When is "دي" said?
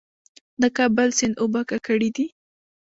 2.15-2.27